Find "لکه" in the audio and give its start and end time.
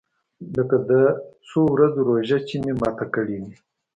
0.55-0.77